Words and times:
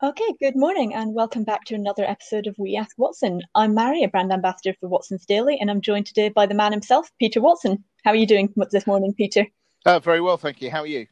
Okay, 0.00 0.32
good 0.38 0.54
morning 0.54 0.94
and 0.94 1.12
welcome 1.12 1.42
back 1.42 1.64
to 1.64 1.74
another 1.74 2.04
episode 2.04 2.46
of 2.46 2.56
We 2.56 2.76
Ask 2.76 2.96
Watson. 2.98 3.42
I'm 3.56 3.74
Mary, 3.74 4.04
a 4.04 4.08
brand 4.08 4.32
ambassador 4.32 4.72
for 4.78 4.88
Watson's 4.88 5.26
Daily, 5.26 5.58
and 5.60 5.68
I'm 5.68 5.80
joined 5.80 6.06
today 6.06 6.28
by 6.28 6.46
the 6.46 6.54
man 6.54 6.70
himself, 6.70 7.10
Peter 7.18 7.40
Watson. 7.40 7.82
How 8.04 8.12
are 8.12 8.16
you 8.16 8.24
doing 8.24 8.54
this 8.70 8.86
morning, 8.86 9.12
Peter? 9.12 9.44
Uh, 9.84 9.98
very 9.98 10.20
well, 10.20 10.36
thank 10.36 10.62
you. 10.62 10.70
How 10.70 10.82
are 10.82 10.86
you? 10.86 11.08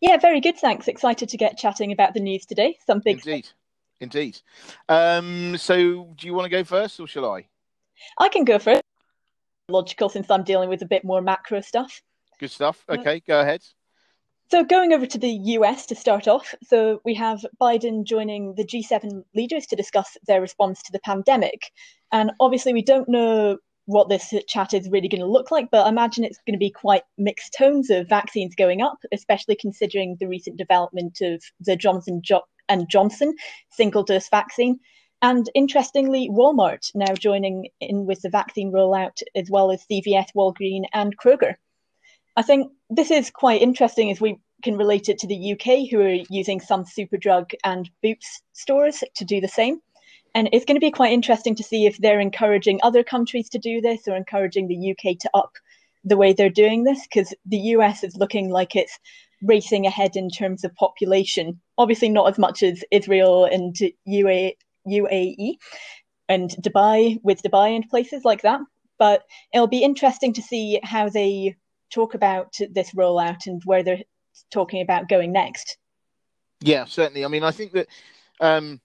Yeah, 0.00 0.16
very 0.18 0.40
good, 0.40 0.56
thanks. 0.58 0.86
Excited 0.86 1.28
to 1.28 1.36
get 1.36 1.58
chatting 1.58 1.90
about 1.90 2.14
the 2.14 2.20
news 2.20 2.46
today. 2.46 2.78
Some 2.86 3.00
big 3.04 3.16
Indeed. 3.16 3.48
Indeed. 3.98 4.40
Um, 4.88 5.56
so, 5.56 6.14
do 6.16 6.28
you 6.28 6.32
want 6.32 6.44
to 6.44 6.50
go 6.50 6.62
first 6.62 7.00
or 7.00 7.08
shall 7.08 7.28
I? 7.28 7.48
I 8.20 8.28
can 8.28 8.44
go 8.44 8.60
first. 8.60 8.82
Logical 9.68 10.08
since 10.08 10.30
I'm 10.30 10.44
dealing 10.44 10.68
with 10.68 10.82
a 10.82 10.86
bit 10.86 11.02
more 11.02 11.20
macro 11.20 11.62
stuff. 11.62 12.00
Good 12.38 12.52
stuff. 12.52 12.84
Okay, 12.88 13.24
go 13.26 13.40
ahead. 13.40 13.64
So, 14.50 14.64
going 14.64 14.92
over 14.92 15.06
to 15.06 15.18
the 15.18 15.30
US 15.30 15.86
to 15.86 15.94
start 15.94 16.26
off, 16.26 16.56
so 16.60 17.00
we 17.04 17.14
have 17.14 17.46
Biden 17.60 18.02
joining 18.02 18.56
the 18.56 18.64
G7 18.64 19.22
leaders 19.32 19.64
to 19.66 19.76
discuss 19.76 20.16
their 20.26 20.40
response 20.40 20.82
to 20.82 20.90
the 20.90 20.98
pandemic. 20.98 21.70
And 22.10 22.32
obviously, 22.40 22.72
we 22.72 22.82
don't 22.82 23.08
know 23.08 23.58
what 23.84 24.08
this 24.08 24.34
chat 24.48 24.74
is 24.74 24.90
really 24.90 25.06
going 25.06 25.20
to 25.20 25.26
look 25.26 25.52
like, 25.52 25.70
but 25.70 25.86
I 25.86 25.88
imagine 25.88 26.24
it's 26.24 26.40
going 26.44 26.54
to 26.54 26.58
be 26.58 26.72
quite 26.72 27.04
mixed 27.16 27.54
tones 27.56 27.90
of 27.90 28.08
vaccines 28.08 28.56
going 28.56 28.82
up, 28.82 28.98
especially 29.12 29.54
considering 29.54 30.16
the 30.18 30.26
recent 30.26 30.56
development 30.56 31.20
of 31.20 31.44
the 31.60 31.76
Johnson 31.76 32.20
and 32.68 32.90
Johnson 32.90 33.36
single 33.70 34.02
dose 34.02 34.28
vaccine. 34.30 34.80
And 35.22 35.48
interestingly, 35.54 36.28
Walmart 36.28 36.90
now 36.96 37.14
joining 37.14 37.68
in 37.78 38.04
with 38.04 38.20
the 38.22 38.30
vaccine 38.30 38.72
rollout, 38.72 39.22
as 39.36 39.48
well 39.48 39.70
as 39.70 39.86
CVS, 39.88 40.30
Walgreen, 40.34 40.86
and 40.92 41.16
Kroger. 41.16 41.54
I 42.36 42.42
think 42.42 42.72
this 42.88 43.10
is 43.10 43.30
quite 43.30 43.62
interesting 43.62 44.10
as 44.10 44.20
we 44.20 44.38
can 44.62 44.76
relate 44.76 45.08
it 45.08 45.18
to 45.18 45.26
the 45.26 45.52
UK, 45.52 45.90
who 45.90 46.00
are 46.00 46.24
using 46.28 46.60
some 46.60 46.84
Superdrug 46.84 47.54
and 47.64 47.90
Boots 48.02 48.42
stores 48.52 49.02
to 49.16 49.24
do 49.24 49.40
the 49.40 49.48
same. 49.48 49.80
And 50.34 50.48
it's 50.52 50.64
going 50.64 50.76
to 50.76 50.86
be 50.86 50.92
quite 50.92 51.12
interesting 51.12 51.54
to 51.56 51.62
see 51.62 51.86
if 51.86 51.98
they're 51.98 52.20
encouraging 52.20 52.78
other 52.82 53.02
countries 53.02 53.48
to 53.50 53.58
do 53.58 53.80
this 53.80 54.06
or 54.06 54.16
encouraging 54.16 54.68
the 54.68 54.92
UK 54.92 55.18
to 55.18 55.30
up 55.34 55.52
the 56.04 56.16
way 56.16 56.32
they're 56.32 56.48
doing 56.48 56.84
this, 56.84 57.02
because 57.02 57.34
the 57.46 57.58
US 57.74 58.04
is 58.04 58.16
looking 58.16 58.48
like 58.50 58.76
it's 58.76 58.98
racing 59.42 59.86
ahead 59.86 60.16
in 60.16 60.30
terms 60.30 60.62
of 60.64 60.74
population. 60.76 61.60
Obviously, 61.78 62.08
not 62.08 62.30
as 62.30 62.38
much 62.38 62.62
as 62.62 62.84
Israel 62.90 63.44
and 63.44 63.76
UA, 64.04 64.52
UAE 64.88 65.56
and 66.28 66.50
Dubai, 66.50 67.18
with 67.22 67.42
Dubai 67.42 67.74
and 67.74 67.88
places 67.88 68.24
like 68.24 68.42
that. 68.42 68.60
But 68.98 69.24
it'll 69.52 69.66
be 69.66 69.82
interesting 69.82 70.32
to 70.34 70.42
see 70.42 70.78
how 70.82 71.08
they 71.08 71.56
talk 71.90 72.14
about 72.14 72.54
this 72.70 72.94
rollout 72.94 73.46
and 73.46 73.62
where 73.64 73.82
they're 73.82 74.02
talking 74.50 74.82
about 74.82 75.08
going 75.08 75.32
next. 75.32 75.76
Yeah, 76.60 76.84
certainly. 76.84 77.24
I 77.24 77.28
mean, 77.28 77.42
I 77.42 77.50
think 77.50 77.72
that 77.72 77.88
um, 78.40 78.80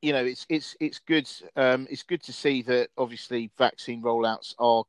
you 0.00 0.12
know 0.12 0.24
it's 0.24 0.46
it's 0.48 0.76
it's 0.80 0.98
good 1.00 1.28
um, 1.56 1.86
it's 1.90 2.02
good 2.02 2.22
to 2.24 2.32
see 2.32 2.62
that 2.62 2.88
obviously 2.96 3.50
vaccine 3.58 4.02
rollouts 4.02 4.54
are 4.58 4.84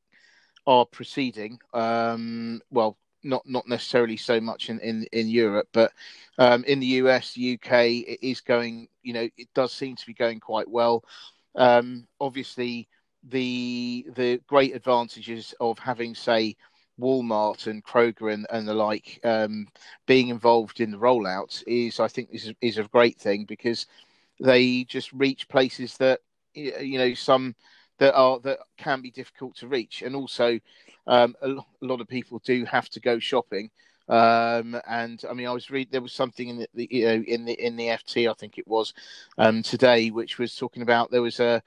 are 0.66 0.86
proceeding. 0.86 1.60
Um, 1.74 2.62
well, 2.72 2.98
not 3.24 3.44
not 3.46 3.68
necessarily 3.68 4.18
so 4.18 4.40
much 4.40 4.70
in 4.70 4.80
in, 4.80 5.06
in 5.12 5.30
Europe, 5.30 5.68
but 5.74 5.92
um, 6.38 6.64
in 6.66 6.80
the 6.80 6.88
US, 6.88 7.38
UK, 7.38 7.72
it 8.08 8.20
is 8.22 8.42
going. 8.42 8.88
You 9.02 9.14
know, 9.14 9.30
it 9.38 9.48
does 9.54 9.74
seem 9.74 9.96
to 9.96 10.06
be 10.06 10.14
going 10.14 10.40
quite 10.40 10.70
well. 10.70 11.04
Um, 11.56 12.08
obviously, 12.20 12.88
the 13.30 14.06
the 14.16 14.42
great 14.48 14.76
advantages 14.76 15.54
of 15.60 15.80
having, 15.80 16.16
say, 16.16 16.56
Walmart 17.00 17.68
and 17.68 17.84
Kroger 17.84 18.34
and, 18.34 18.46
and 18.52 18.68
the 18.68 18.74
like 18.74 19.20
um, 19.24 19.68
being 20.06 20.30
involved 20.30 20.80
in 20.80 20.92
the 20.92 20.98
rollout 20.98 21.64
is, 21.68 22.00
I 22.00 22.08
think, 22.08 22.30
is 22.32 22.54
is 22.62 22.78
a 22.78 22.84
great 22.84 23.18
thing 23.20 23.46
because 23.46 23.88
they 24.40 24.84
just 24.86 25.12
reach 25.14 25.48
places 25.48 25.98
that 25.98 26.20
you 26.54 26.98
know 26.98 27.14
some 27.14 27.56
that 28.00 28.14
are 28.16 28.40
that 28.40 28.60
can 28.78 29.02
be 29.02 29.12
difficult 29.12 29.56
to 29.58 29.68
reach, 29.68 30.02
and 30.02 30.16
also 30.16 30.60
um, 31.08 31.36
a, 31.42 31.50
a, 31.52 31.64
lot 31.82 32.02
of 32.02 32.08
people 32.08 32.40
do 32.40 32.66
have 32.66 32.90
to 32.90 33.00
go 33.00 33.20
shopping. 33.20 33.70
Um, 34.10 34.80
and 34.88 35.24
I 35.30 35.34
mean, 35.34 35.48
I 35.48 35.52
was 35.52 35.72
reading 35.72 35.92
there 35.92 36.02
was 36.02 36.14
something 36.14 36.50
in 36.50 36.58
the, 36.58 36.68
the, 36.74 36.88
you 36.92 37.06
know 37.06 37.24
in 37.28 37.46
the 37.46 37.54
in 37.54 37.76
the 37.76 37.88
FT 37.88 38.30
I 38.30 38.34
think 38.34 38.58
it 38.58 38.68
was 38.68 38.94
um, 39.38 39.64
today, 39.64 40.10
which 40.10 40.38
was 40.38 40.56
talking 40.56 40.84
about 40.84 41.12
there 41.12 41.22
was 41.22 41.40
a 41.40 41.62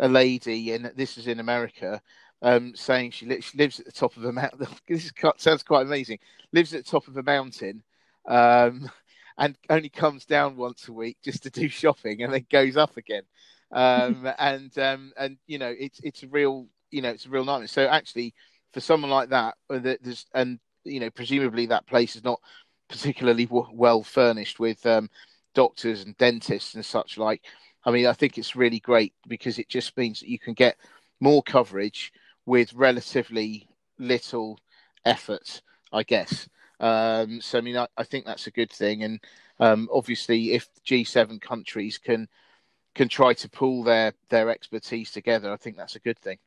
a 0.00 0.08
lady, 0.08 0.72
and 0.72 0.90
this 0.96 1.18
is 1.18 1.26
in 1.26 1.40
America, 1.40 2.00
um, 2.42 2.74
saying 2.74 3.12
she, 3.12 3.26
li- 3.26 3.40
she, 3.40 3.56
lives 3.56 3.78
at 3.78 3.86
the 3.86 3.92
top 3.92 4.16
of 4.16 4.24
a 4.24 4.32
mountain. 4.32 4.66
this 4.88 5.10
quite, 5.12 5.40
sounds 5.40 5.62
quite 5.62 5.86
amazing. 5.86 6.18
Lives 6.52 6.74
at 6.74 6.84
the 6.84 6.90
top 6.90 7.06
of 7.08 7.16
a 7.16 7.22
mountain, 7.22 7.82
um, 8.28 8.90
and 9.38 9.56
only 9.70 9.88
comes 9.88 10.26
down 10.26 10.56
once 10.56 10.88
a 10.88 10.92
week 10.92 11.16
just 11.24 11.44
to 11.44 11.50
do 11.50 11.68
shopping, 11.68 12.22
and 12.22 12.32
then 12.32 12.44
goes 12.50 12.76
up 12.76 12.96
again. 12.96 13.22
Um, 13.70 14.28
and 14.38 14.76
um, 14.78 15.12
and 15.16 15.38
you 15.46 15.58
know, 15.58 15.72
it's 15.78 16.00
it's 16.02 16.24
a 16.24 16.28
real 16.28 16.66
you 16.90 17.00
know 17.00 17.10
it's 17.10 17.26
a 17.26 17.30
real 17.30 17.44
nightmare. 17.44 17.68
So 17.68 17.86
actually, 17.86 18.34
for 18.72 18.80
someone 18.80 19.10
like 19.10 19.30
that, 19.30 19.54
uh, 19.70 19.78
there's 19.78 20.26
and 20.34 20.58
you 20.84 21.00
know 21.00 21.10
presumably 21.10 21.66
that 21.66 21.86
place 21.86 22.16
is 22.16 22.24
not 22.24 22.40
particularly 22.88 23.46
w- 23.46 23.68
well 23.72 24.02
furnished 24.02 24.58
with 24.58 24.84
um, 24.84 25.08
doctors 25.54 26.02
and 26.02 26.16
dentists 26.18 26.74
and 26.74 26.84
such 26.84 27.16
like. 27.16 27.42
I 27.84 27.90
mean, 27.90 28.06
I 28.06 28.12
think 28.12 28.38
it's 28.38 28.54
really 28.54 28.78
great 28.78 29.12
because 29.26 29.58
it 29.58 29.68
just 29.68 29.96
means 29.96 30.20
that 30.20 30.28
you 30.28 30.38
can 30.38 30.54
get 30.54 30.76
more 31.20 31.42
coverage 31.42 32.12
with 32.46 32.72
relatively 32.74 33.68
little 33.98 34.58
effort, 35.04 35.62
I 35.92 36.02
guess. 36.02 36.48
Um, 36.80 37.40
so, 37.40 37.58
I 37.58 37.60
mean, 37.60 37.76
I, 37.76 37.86
I, 37.96 38.02
think 38.02 38.26
that's 38.26 38.48
a 38.48 38.50
good 38.50 38.70
thing. 38.70 39.04
And 39.04 39.20
um, 39.60 39.88
obviously, 39.92 40.52
if 40.52 40.68
G7 40.84 41.40
countries 41.40 41.98
can 41.98 42.28
can 42.94 43.08
try 43.08 43.32
to 43.32 43.48
pull 43.48 43.84
their 43.84 44.12
their 44.28 44.50
expertise 44.50 45.12
together, 45.12 45.52
I 45.52 45.56
think 45.56 45.76
that's 45.76 45.96
a 45.96 46.00
good 46.00 46.18
thing. 46.18 46.38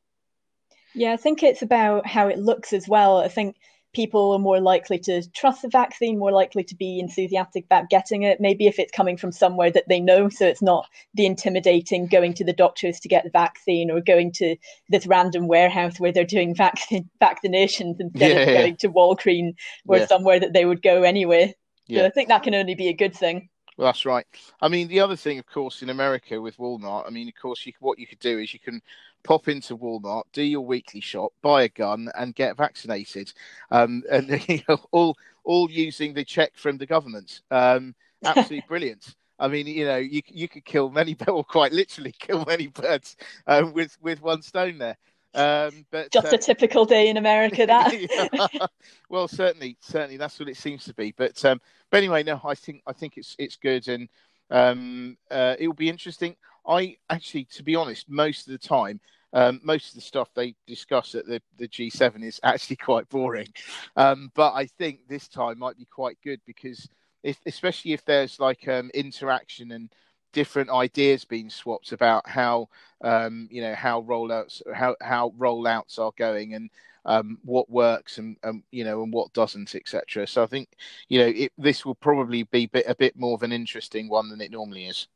Yeah, 0.93 1.13
I 1.13 1.17
think 1.17 1.41
it's 1.43 1.61
about 1.61 2.05
how 2.05 2.27
it 2.27 2.39
looks 2.39 2.73
as 2.73 2.87
well. 2.87 3.17
I 3.19 3.27
think 3.29 3.55
people 3.95 4.33
are 4.33 4.39
more 4.39 4.59
likely 4.59 4.99
to 4.99 5.27
trust 5.31 5.61
the 5.61 5.69
vaccine, 5.69 6.19
more 6.19 6.31
likely 6.31 6.63
to 6.65 6.75
be 6.75 6.99
enthusiastic 6.99 7.65
about 7.65 7.89
getting 7.89 8.23
it. 8.23 8.41
Maybe 8.41 8.67
if 8.67 8.77
it's 8.77 8.91
coming 8.91 9.15
from 9.15 9.31
somewhere 9.31 9.71
that 9.71 9.85
they 9.87 9.99
know, 9.99 10.29
so 10.29 10.45
it's 10.45 10.61
not 10.61 10.85
the 11.13 11.25
intimidating 11.25 12.07
going 12.07 12.33
to 12.35 12.43
the 12.43 12.53
doctors 12.53 12.99
to 12.99 13.07
get 13.07 13.23
the 13.23 13.29
vaccine 13.29 13.89
or 13.89 14.01
going 14.01 14.33
to 14.33 14.57
this 14.89 15.07
random 15.07 15.47
warehouse 15.47 15.99
where 15.99 16.11
they're 16.11 16.25
doing 16.25 16.53
vaccine 16.53 17.09
vaccinations 17.21 17.95
instead 17.99 18.31
yeah, 18.31 18.37
of 18.37 18.47
yeah. 18.47 18.61
going 18.61 18.75
to 18.77 18.89
Walgreen 18.89 19.53
or 19.87 19.97
yeah. 19.97 20.07
somewhere 20.07 20.39
that 20.39 20.53
they 20.53 20.65
would 20.65 20.81
go 20.81 21.03
anyway. 21.03 21.55
So 21.87 22.05
I 22.05 22.09
think 22.09 22.29
that 22.29 22.43
can 22.43 22.55
only 22.55 22.75
be 22.75 22.89
a 22.89 22.93
good 22.93 23.15
thing. 23.15 23.49
Well, 23.77 23.87
that's 23.87 24.05
right. 24.05 24.25
I 24.61 24.69
mean, 24.69 24.87
the 24.87 25.01
other 25.01 25.17
thing, 25.17 25.37
of 25.37 25.45
course, 25.45 25.81
in 25.81 25.89
America 25.89 26.39
with 26.41 26.57
Walmart, 26.57 27.05
I 27.07 27.09
mean, 27.09 27.27
of 27.27 27.35
course, 27.35 27.65
you, 27.65 27.73
what 27.79 27.99
you 27.99 28.07
could 28.07 28.19
do 28.19 28.39
is 28.39 28.53
you 28.53 28.59
can 28.59 28.81
pop 29.23 29.49
into 29.49 29.77
Walmart, 29.77 30.23
do 30.31 30.43
your 30.43 30.61
weekly 30.61 31.01
shop, 31.01 31.33
buy 31.41 31.63
a 31.63 31.69
gun, 31.69 32.09
and 32.17 32.33
get 32.35 32.55
vaccinated, 32.55 33.33
um, 33.71 34.03
and 34.09 34.29
you 34.49 34.61
know, 34.69 34.77
all 34.91 35.17
all 35.43 35.69
using 35.69 36.13
the 36.13 36.23
check 36.23 36.53
from 36.55 36.77
the 36.77 36.85
government. 36.85 37.41
Um, 37.51 37.95
absolutely 38.23 38.65
brilliant. 38.67 39.15
I 39.37 39.49
mean, 39.49 39.67
you 39.67 39.83
know, 39.85 39.97
you 39.97 40.21
you 40.27 40.47
could 40.47 40.63
kill 40.63 40.89
many, 40.89 41.17
or 41.27 41.43
quite 41.43 41.73
literally 41.73 42.13
kill 42.17 42.45
many 42.45 42.67
birds 42.67 43.17
um, 43.45 43.73
with 43.73 43.97
with 44.01 44.21
one 44.21 44.41
stone 44.41 44.77
there. 44.77 44.97
Um, 45.35 45.85
but 45.91 46.11
just 46.11 46.27
uh, 46.27 46.35
a 46.35 46.37
typical 46.37 46.85
day 46.85 47.09
in 47.09 47.17
America, 47.17 47.65
that. 47.65 48.49
yeah. 48.53 48.67
Well, 49.09 49.27
certainly, 49.27 49.77
certainly, 49.81 50.17
that's 50.17 50.39
what 50.39 50.49
it 50.49 50.57
seems 50.57 50.85
to 50.85 50.93
be. 50.93 51.13
But 51.15 51.43
um, 51.45 51.61
but 51.91 51.97
anyway, 51.97 52.23
no, 52.23 52.41
I 52.43 52.55
think 52.55 52.81
I 52.87 52.93
think 52.93 53.17
it's 53.17 53.35
it's 53.37 53.55
good, 53.55 53.87
and 53.87 54.09
um, 54.49 55.17
uh, 55.29 55.55
it 55.59 55.67
will 55.67 55.75
be 55.75 55.89
interesting. 55.89 56.35
I 56.67 56.97
actually, 57.09 57.45
to 57.53 57.63
be 57.63 57.75
honest, 57.75 58.09
most 58.09 58.47
of 58.47 58.51
the 58.51 58.57
time, 58.57 58.99
um, 59.33 59.59
most 59.63 59.89
of 59.89 59.95
the 59.95 60.01
stuff 60.01 60.29
they 60.33 60.55
discuss 60.65 61.13
at 61.13 61.25
the, 61.25 61.41
the 61.57 61.67
G7 61.67 62.23
is 62.23 62.39
actually 62.43 62.77
quite 62.77 63.09
boring. 63.09 63.47
Um, 63.95 64.31
but 64.33 64.53
I 64.53 64.65
think 64.65 65.01
this 65.07 65.27
time 65.27 65.59
might 65.59 65.77
be 65.77 65.85
quite 65.85 66.17
good 66.23 66.39
because, 66.45 66.87
if, 67.21 67.37
especially 67.45 67.93
if 67.93 68.03
there's 68.05 68.39
like 68.39 68.67
um, 68.67 68.89
interaction 68.93 69.71
and 69.71 69.91
different 70.35 70.69
ideas 70.69 71.23
being 71.23 71.49
swapped 71.49 71.93
about 71.93 72.27
how 72.27 72.67
um, 73.01 73.47
you 73.49 73.61
know 73.61 73.73
how 73.73 74.01
rollouts 74.01 74.61
how 74.73 74.95
how 75.01 75.33
rollouts 75.39 75.97
are 75.97 76.11
going 76.17 76.53
and 76.53 76.69
um, 77.05 77.39
what 77.45 77.69
works 77.69 78.17
and 78.17 78.35
um, 78.43 78.61
you 78.69 78.83
know 78.83 79.01
and 79.01 79.13
what 79.13 79.31
doesn't 79.31 79.73
etc. 79.73 80.27
So 80.27 80.43
I 80.43 80.47
think 80.47 80.67
you 81.07 81.19
know 81.19 81.27
it, 81.27 81.53
this 81.57 81.85
will 81.85 81.95
probably 81.95 82.43
be 82.43 82.65
bit, 82.65 82.85
a 82.87 82.93
bit 82.93 83.17
more 83.17 83.33
of 83.33 83.43
an 83.43 83.53
interesting 83.53 84.09
one 84.09 84.29
than 84.29 84.41
it 84.41 84.51
normally 84.51 84.85
is. 84.85 85.07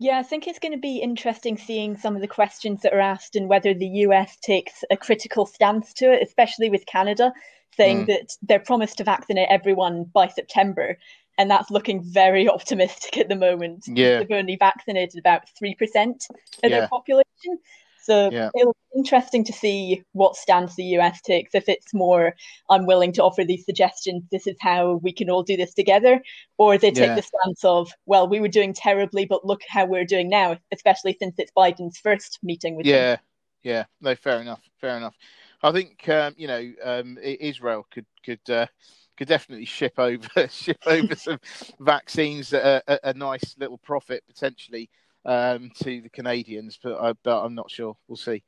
Yeah, 0.00 0.18
I 0.18 0.22
think 0.22 0.46
it's 0.46 0.60
going 0.60 0.72
to 0.72 0.78
be 0.78 0.98
interesting 0.98 1.58
seeing 1.58 1.98
some 1.98 2.14
of 2.14 2.22
the 2.22 2.28
questions 2.28 2.82
that 2.82 2.94
are 2.94 3.00
asked 3.00 3.36
and 3.36 3.48
whether 3.48 3.74
the 3.74 4.06
US 4.06 4.38
takes 4.38 4.82
a 4.90 4.96
critical 4.96 5.44
stance 5.44 5.92
to 5.94 6.10
it, 6.12 6.22
especially 6.22 6.70
with 6.70 6.86
Canada 6.86 7.32
saying 7.76 8.04
mm. 8.04 8.06
that 8.06 8.36
they're 8.42 8.58
promised 8.60 8.98
to 8.98 9.04
vaccinate 9.04 9.48
everyone 9.50 10.04
by 10.04 10.28
September. 10.28 10.98
And 11.38 11.50
that's 11.50 11.70
looking 11.70 12.02
very 12.02 12.48
optimistic 12.48 13.16
at 13.16 13.28
the 13.28 13.36
moment. 13.36 13.84
Yeah. 13.86 14.18
They've 14.18 14.38
only 14.38 14.56
vaccinated 14.56 15.18
about 15.18 15.42
3% 15.62 15.72
of 16.04 16.16
yeah. 16.62 16.68
their 16.68 16.88
population. 16.88 17.58
So 18.02 18.30
yeah. 18.32 18.48
it'll 18.56 18.76
be 18.94 18.98
interesting 18.98 19.44
to 19.44 19.52
see 19.52 20.02
what 20.12 20.34
stance 20.34 20.74
the 20.76 20.84
US 20.96 21.20
takes. 21.20 21.54
If 21.54 21.68
it's 21.68 21.92
more, 21.92 22.34
I'm 22.70 22.86
willing 22.86 23.12
to 23.12 23.22
offer 23.22 23.44
these 23.44 23.66
suggestions, 23.66 24.22
this 24.32 24.46
is 24.46 24.56
how 24.60 24.94
we 25.02 25.12
can 25.12 25.28
all 25.28 25.42
do 25.42 25.58
this 25.58 25.74
together, 25.74 26.22
or 26.56 26.78
they 26.78 26.90
take 26.90 27.08
yeah. 27.08 27.14
the 27.14 27.22
stance 27.22 27.64
of, 27.64 27.90
well, 28.06 28.26
we 28.26 28.40
were 28.40 28.48
doing 28.48 28.72
terribly, 28.72 29.26
but 29.26 29.44
look 29.44 29.60
how 29.68 29.84
we're 29.84 30.06
doing 30.06 30.30
now, 30.30 30.56
especially 30.72 31.16
since 31.20 31.34
it's 31.38 31.52
Biden's 31.54 31.98
first 31.98 32.38
meeting 32.42 32.76
with 32.76 32.86
Yeah, 32.86 33.16
them. 33.16 33.24
yeah, 33.62 33.84
no, 34.00 34.14
fair 34.14 34.40
enough, 34.40 34.62
fair 34.80 34.96
enough. 34.96 35.14
I 35.62 35.72
think 35.72 36.08
um, 36.08 36.34
you 36.38 36.46
know 36.46 36.72
um, 36.84 37.18
Israel 37.20 37.86
could 37.90 38.06
could 38.24 38.48
uh, 38.48 38.66
could 39.18 39.28
definitely 39.28 39.64
ship 39.66 39.98
over 39.98 40.28
ship 40.48 40.78
over 40.86 41.14
some 41.16 41.40
vaccines 41.80 42.52
at 42.54 42.84
a, 42.86 43.08
a, 43.10 43.14
nice 43.14 43.56
little 43.58 43.78
profit 43.78 44.22
potentially 44.28 44.88
um, 45.24 45.70
to 45.82 46.00
the 46.00 46.08
Canadians, 46.08 46.78
but, 46.82 46.98
I, 46.98 47.12
but 47.24 47.44
I'm 47.44 47.54
not 47.54 47.70
sure. 47.70 47.96
We'll 48.06 48.16
see. 48.16 48.44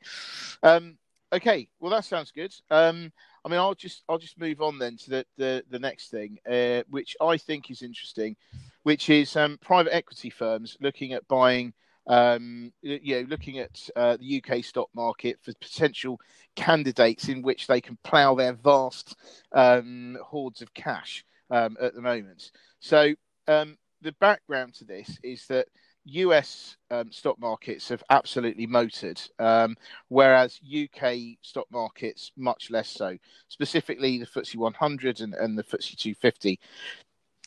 Um, 0.63 0.97
okay, 1.33 1.69
well 1.81 1.91
that 1.91 2.05
sounds 2.05 2.31
good. 2.31 2.55
Um, 2.71 3.13
I 3.45 3.49
mean, 3.49 3.59
I'll 3.59 3.75
just 3.75 4.05
I'll 4.09 4.19
just 4.19 4.39
move 4.39 4.63
on 4.63 4.79
then 4.79 4.97
to 4.99 5.11
the 5.11 5.27
the, 5.37 5.65
the 5.71 5.79
next 5.81 6.11
thing, 6.11 6.39
uh, 6.49 6.83
which 6.89 7.17
I 7.21 7.37
think 7.37 7.71
is 7.71 7.83
interesting, 7.83 8.37
which 8.85 9.11
is 9.11 9.35
um, 9.37 9.59
private 9.61 9.95
equity 9.95 10.31
firms 10.31 10.77
looking 10.81 11.13
at 11.13 11.27
buying. 11.27 11.75
Um, 12.07 12.73
you 12.83 13.17
know, 13.17 13.27
looking 13.29 13.59
at 13.59 13.89
uh, 13.95 14.17
the 14.17 14.43
UK 14.43 14.65
stock 14.65 14.89
market 14.95 15.39
for 15.43 15.53
potential 15.61 16.19
candidates 16.57 17.29
in 17.29 17.43
which 17.43 17.67
they 17.67 17.81
can 17.81 17.99
plough 18.03 18.35
their 18.35 18.55
vast 18.55 19.17
um, 19.53 20.19
hordes 20.25 20.63
of 20.63 20.75
cash 20.75 21.25
um, 21.51 21.77
at 21.81 21.95
the 21.95 22.01
moment. 22.01 22.51
So 22.81 23.15
um, 23.47 23.77
the 24.03 24.13
background 24.13 24.75
to 24.75 24.85
this 24.85 25.19
is 25.23 25.47
that 25.49 25.67
US 26.05 26.77
um, 26.91 27.13
stock 27.13 27.39
markets 27.39 27.89
have 27.89 28.03
absolutely 28.11 28.67
motored, 28.67 29.21
um, 29.39 29.77
whereas 30.09 30.61
UK 30.65 31.37
stock 31.43 31.67
markets 31.71 32.33
much 32.37 32.71
less 32.71 32.89
so. 32.89 33.17
Specifically, 33.49 34.19
the 34.19 34.27
FTSE 34.27 34.57
100 34.57 35.21
and, 35.21 35.35
and 35.35 35.59
the 35.59 35.65
FTSE 35.65 35.97
250. 35.97 36.59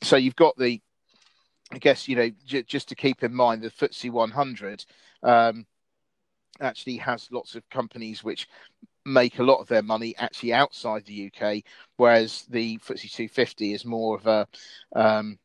So 0.03 0.17
you've 0.17 0.35
got 0.35 0.55
the, 0.57 0.81
I 1.71 1.77
guess 1.77 2.07
you 2.07 2.15
know, 2.15 2.29
j- 2.45 2.63
just 2.63 2.89
to 2.89 2.95
keep 2.95 3.23
in 3.23 3.33
mind, 3.33 3.61
the 3.61 3.69
FTSE 3.69 4.11
100 4.11 4.85
um, 5.23 5.65
actually 6.61 6.97
has 6.97 7.29
lots 7.31 7.55
of 7.55 7.67
companies 7.69 8.23
which 8.23 8.47
make 9.05 9.39
a 9.39 9.43
lot 9.43 9.59
of 9.59 9.67
their 9.67 9.81
money 9.81 10.15
actually 10.17 10.53
outside 10.53 11.05
the 11.05 11.31
UK, 11.31 11.63
whereas 11.97 12.45
the 12.49 12.77
FTSE 12.77 13.11
250 13.11 13.73
is 13.73 13.85
more 13.85 14.17
of 14.17 14.27
a 14.27 14.47
um, 14.95 15.39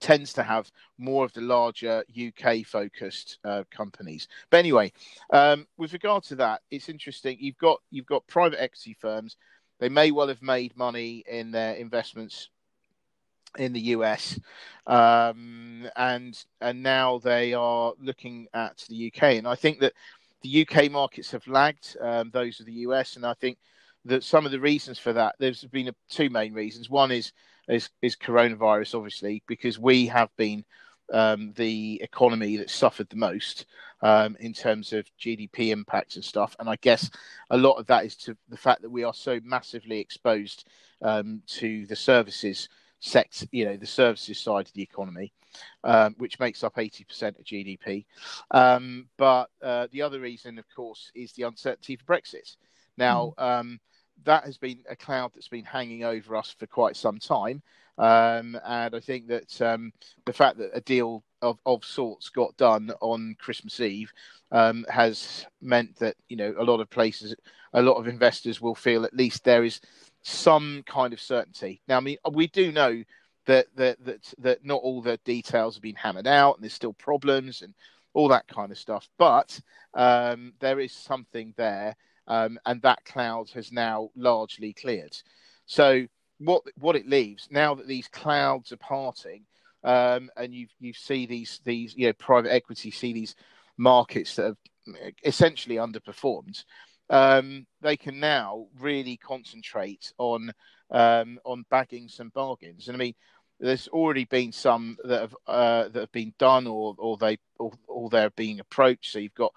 tends 0.00 0.32
to 0.32 0.42
have 0.42 0.70
more 0.98 1.24
of 1.24 1.32
the 1.32 1.40
larger 1.40 2.02
UK 2.18 2.64
focused 2.64 3.38
uh, 3.44 3.64
companies. 3.70 4.28
But 4.50 4.58
anyway, 4.58 4.92
um, 5.32 5.66
with 5.76 5.92
regard 5.92 6.24
to 6.24 6.36
that, 6.36 6.62
it's 6.70 6.88
interesting. 6.88 7.36
You've 7.40 7.58
got 7.58 7.80
you've 7.90 8.06
got 8.06 8.26
private 8.26 8.62
equity 8.62 8.96
firms. 8.98 9.36
They 9.80 9.88
may 9.88 10.10
well 10.10 10.28
have 10.28 10.42
made 10.42 10.76
money 10.76 11.24
in 11.28 11.50
their 11.50 11.74
investments 11.74 12.50
in 13.58 13.72
the 13.72 13.80
US, 13.80 14.38
um, 14.86 15.88
and 15.96 16.42
and 16.60 16.82
now 16.82 17.18
they 17.18 17.54
are 17.54 17.92
looking 18.00 18.46
at 18.54 18.84
the 18.88 19.12
UK. 19.12 19.22
And 19.34 19.46
I 19.46 19.54
think 19.54 19.80
that 19.80 19.92
the 20.42 20.66
UK 20.66 20.90
markets 20.90 21.30
have 21.30 21.46
lagged 21.46 21.96
um, 22.00 22.30
those 22.30 22.60
of 22.60 22.66
the 22.66 22.72
US, 22.72 23.16
and 23.16 23.26
I 23.26 23.34
think 23.34 23.58
that 24.04 24.24
some 24.24 24.46
of 24.46 24.52
the 24.52 24.60
reasons 24.60 24.98
for 24.98 25.12
that 25.12 25.36
there's 25.38 25.64
been 25.64 25.88
a, 25.88 25.94
two 26.08 26.30
main 26.30 26.52
reasons. 26.52 26.90
One 26.90 27.10
is 27.10 27.32
is, 27.68 27.90
is 28.02 28.16
coronavirus, 28.16 28.96
obviously, 28.96 29.42
because 29.46 29.78
we 29.78 30.06
have 30.06 30.30
been 30.36 30.64
um, 31.12 31.52
the 31.56 32.00
economy 32.02 32.56
that 32.56 32.70
suffered 32.70 33.08
the 33.10 33.16
most 33.16 33.66
um, 34.02 34.36
in 34.40 34.52
terms 34.52 34.92
of 34.92 35.06
GDP 35.20 35.68
impacts 35.68 36.16
and 36.16 36.24
stuff. 36.24 36.56
And 36.58 36.68
I 36.68 36.76
guess 36.76 37.10
a 37.50 37.56
lot 37.56 37.74
of 37.74 37.86
that 37.86 38.04
is 38.04 38.16
to 38.18 38.36
the 38.48 38.56
fact 38.56 38.82
that 38.82 38.90
we 38.90 39.04
are 39.04 39.14
so 39.14 39.38
massively 39.44 40.00
exposed 40.00 40.66
um, 41.02 41.42
to 41.46 41.86
the 41.86 41.96
services 41.96 42.68
sector, 43.02 43.46
you 43.50 43.64
know, 43.64 43.76
the 43.76 43.86
services 43.86 44.38
side 44.38 44.66
of 44.66 44.72
the 44.72 44.82
economy, 44.82 45.32
um, 45.84 46.14
which 46.18 46.38
makes 46.38 46.62
up 46.64 46.76
80% 46.76 47.38
of 47.38 47.44
GDP. 47.44 48.06
Um, 48.52 49.08
but 49.18 49.50
uh, 49.62 49.88
the 49.90 50.02
other 50.02 50.20
reason, 50.20 50.58
of 50.58 50.64
course, 50.74 51.10
is 51.14 51.32
the 51.32 51.42
uncertainty 51.42 51.96
for 51.96 52.04
Brexit. 52.04 52.56
Now, 52.96 53.34
mm 53.38 53.78
that 54.24 54.44
has 54.44 54.56
been 54.56 54.78
a 54.88 54.96
cloud 54.96 55.32
that's 55.34 55.48
been 55.48 55.64
hanging 55.64 56.04
over 56.04 56.36
us 56.36 56.54
for 56.56 56.66
quite 56.66 56.96
some 56.96 57.18
time. 57.18 57.62
Um, 57.98 58.58
and 58.64 58.94
I 58.94 59.00
think 59.00 59.26
that 59.28 59.60
um, 59.60 59.92
the 60.24 60.32
fact 60.32 60.58
that 60.58 60.70
a 60.74 60.80
deal 60.80 61.22
of, 61.42 61.58
of 61.66 61.84
sorts 61.84 62.28
got 62.28 62.56
done 62.56 62.90
on 63.00 63.36
Christmas 63.38 63.80
Eve 63.80 64.12
um, 64.50 64.86
has 64.88 65.46
meant 65.60 65.96
that 65.96 66.16
you 66.28 66.36
know 66.36 66.54
a 66.58 66.64
lot 66.64 66.80
of 66.80 66.88
places, 66.88 67.34
a 67.74 67.82
lot 67.82 67.94
of 67.94 68.08
investors 68.08 68.60
will 68.60 68.74
feel 68.74 69.04
at 69.04 69.14
least 69.14 69.44
there 69.44 69.64
is 69.64 69.80
some 70.22 70.82
kind 70.86 71.12
of 71.12 71.20
certainty. 71.20 71.80
Now, 71.88 71.98
I 71.98 72.00
mean, 72.00 72.16
we 72.32 72.46
do 72.48 72.72
know 72.72 73.02
that 73.46 73.66
that 73.76 74.04
that 74.04 74.34
that 74.38 74.64
not 74.64 74.82
all 74.82 75.02
the 75.02 75.18
details 75.24 75.74
have 75.74 75.82
been 75.82 75.96
hammered 75.96 76.26
out, 76.26 76.56
and 76.56 76.64
there's 76.64 76.74
still 76.74 76.94
problems 76.94 77.62
and 77.62 77.74
all 78.14 78.28
that 78.28 78.46
kind 78.46 78.70
of 78.70 78.78
stuff. 78.78 79.08
But 79.18 79.58
um, 79.94 80.52
there 80.60 80.80
is 80.80 80.92
something 80.92 81.54
there 81.56 81.96
um, 82.26 82.58
and 82.66 82.80
that 82.82 83.04
cloud 83.04 83.50
has 83.50 83.72
now 83.72 84.10
largely 84.16 84.72
cleared. 84.72 85.16
So 85.66 86.06
what 86.38 86.62
what 86.78 86.96
it 86.96 87.08
leaves 87.08 87.48
now 87.50 87.74
that 87.74 87.86
these 87.86 88.08
clouds 88.08 88.72
are 88.72 88.78
parting, 88.78 89.44
um, 89.84 90.30
and 90.36 90.54
you 90.54 90.66
you 90.80 90.92
see 90.92 91.26
these 91.26 91.60
these 91.64 91.94
you 91.96 92.06
know 92.06 92.12
private 92.14 92.52
equity 92.52 92.90
see 92.90 93.12
these 93.12 93.34
markets 93.76 94.36
that 94.36 94.44
have 94.44 94.56
essentially 95.24 95.76
underperformed. 95.76 96.64
Um, 97.12 97.66
they 97.82 97.96
can 97.96 98.18
now 98.18 98.66
really 98.80 99.18
concentrate 99.18 100.12
on 100.18 100.52
um, 100.90 101.38
on 101.44 101.64
bagging 101.70 102.08
some 102.08 102.30
bargains. 102.30 102.88
And 102.88 102.96
I 102.96 102.98
mean, 102.98 103.14
there's 103.60 103.86
already 103.88 104.24
been 104.24 104.50
some 104.50 104.96
that 105.04 105.20
have 105.20 105.36
uh, 105.46 105.88
that 105.88 106.00
have 106.00 106.12
been 106.12 106.34
done, 106.38 106.66
or 106.66 106.94
or 106.98 107.18
they 107.18 107.38
or, 107.58 107.72
or 107.86 108.08
they're 108.08 108.30
being 108.30 108.60
approached. 108.60 109.12
So 109.12 109.18
you've 109.18 109.34
got 109.34 109.52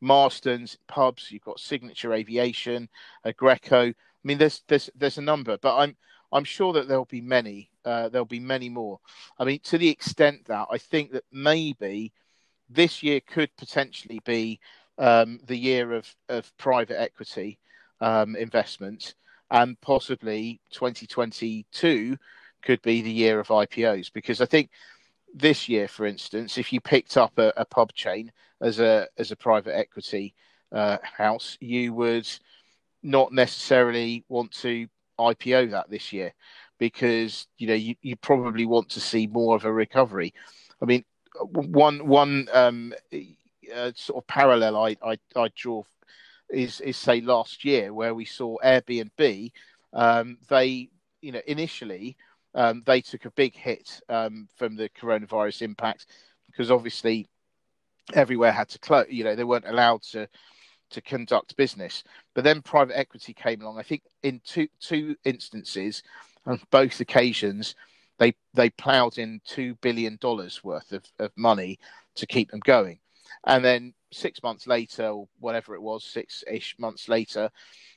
Marston's 0.00 0.78
pubs. 0.86 1.30
You've 1.30 1.44
got 1.44 1.60
Signature 1.60 2.14
Aviation, 2.14 2.88
uh, 3.24 3.32
Greco. 3.36 3.88
I 3.88 3.94
mean, 4.24 4.38
there's 4.38 4.62
there's 4.68 4.88
there's 4.94 5.18
a 5.18 5.22
number, 5.22 5.58
but 5.58 5.76
I'm 5.76 5.96
I'm 6.32 6.44
sure 6.44 6.72
that 6.74 6.86
there'll 6.88 7.06
be 7.06 7.20
many. 7.20 7.70
Uh, 7.84 8.08
there'll 8.08 8.24
be 8.24 8.40
many 8.40 8.68
more. 8.68 9.00
I 9.38 9.44
mean, 9.44 9.58
to 9.64 9.78
the 9.78 9.88
extent 9.88 10.46
that 10.46 10.68
I 10.70 10.78
think 10.78 11.12
that 11.12 11.24
maybe 11.32 12.12
this 12.68 13.02
year 13.02 13.20
could 13.20 13.50
potentially 13.56 14.20
be 14.24 14.60
um, 15.00 15.40
the 15.46 15.56
year 15.56 15.92
of 15.94 16.14
of 16.28 16.56
private 16.58 17.00
equity 17.00 17.58
um, 18.00 18.36
and 19.50 19.80
possibly 19.80 20.60
2022 20.70 22.16
could 22.62 22.82
be 22.82 23.02
the 23.02 23.10
year 23.10 23.40
of 23.40 23.48
IPOs 23.48 24.12
because 24.12 24.40
I 24.40 24.46
think 24.46 24.70
this 25.34 25.68
year, 25.68 25.88
for 25.88 26.06
instance, 26.06 26.58
if 26.58 26.72
you 26.72 26.80
picked 26.80 27.16
up 27.16 27.38
a, 27.38 27.52
a 27.56 27.64
pub 27.64 27.92
chain 27.94 28.30
as 28.60 28.78
a 28.78 29.08
as 29.16 29.30
a 29.32 29.36
private 29.36 29.76
equity 29.76 30.34
uh, 30.72 30.98
house, 31.02 31.56
you 31.60 31.94
would 31.94 32.28
not 33.02 33.32
necessarily 33.32 34.24
want 34.28 34.52
to 34.52 34.86
IPO 35.18 35.70
that 35.70 35.90
this 35.90 36.12
year 36.12 36.32
because 36.78 37.46
you 37.58 37.66
know 37.66 37.74
you, 37.74 37.94
you 38.02 38.16
probably 38.16 38.66
want 38.66 38.88
to 38.90 39.00
see 39.00 39.26
more 39.26 39.56
of 39.56 39.64
a 39.64 39.72
recovery. 39.72 40.34
I 40.82 40.84
mean, 40.84 41.04
one 41.42 42.06
one 42.06 42.48
um, 42.52 42.94
uh, 43.74 43.92
sort 43.94 44.22
of 44.22 44.26
parallel 44.26 44.76
I, 44.76 44.96
I, 45.04 45.18
I 45.36 45.48
draw 45.54 45.82
is 46.50 46.80
is 46.80 46.96
say 46.96 47.20
last 47.20 47.64
year 47.64 47.92
where 47.92 48.14
we 48.14 48.24
saw 48.24 48.56
Airbnb. 48.64 49.52
Um, 49.92 50.38
they 50.48 50.88
you 51.20 51.32
know 51.32 51.42
initially 51.46 52.16
um, 52.54 52.82
they 52.86 53.00
took 53.00 53.24
a 53.24 53.30
big 53.32 53.54
hit 53.54 54.00
um, 54.08 54.48
from 54.56 54.76
the 54.76 54.88
coronavirus 54.88 55.62
impact 55.62 56.06
because 56.50 56.70
obviously 56.70 57.28
everywhere 58.14 58.52
had 58.52 58.68
to 58.70 58.78
close. 58.78 59.06
You 59.08 59.24
know, 59.24 59.34
they 59.34 59.44
weren't 59.44 59.68
allowed 59.68 60.02
to 60.12 60.28
to 60.90 61.00
conduct 61.00 61.56
business. 61.56 62.02
But 62.34 62.44
then 62.44 62.62
private 62.62 62.98
equity 62.98 63.32
came 63.32 63.62
along. 63.62 63.78
I 63.78 63.82
think 63.82 64.02
in 64.22 64.40
two 64.44 64.68
two 64.80 65.16
instances, 65.24 66.02
on 66.46 66.60
both 66.70 67.00
occasions, 67.00 67.74
they 68.18 68.34
they 68.54 68.70
ploughed 68.70 69.18
in 69.18 69.40
two 69.44 69.74
billion 69.76 70.18
dollars 70.20 70.64
worth 70.64 70.92
of, 70.92 71.04
of 71.18 71.30
money 71.36 71.78
to 72.16 72.26
keep 72.26 72.50
them 72.50 72.60
going. 72.60 72.98
And 73.46 73.64
then 73.64 73.94
six 74.12 74.42
months 74.42 74.66
later, 74.66 75.08
or 75.08 75.28
whatever 75.38 75.74
it 75.74 75.82
was, 75.82 76.04
six 76.04 76.44
ish 76.50 76.76
months 76.78 77.08
later, 77.08 77.50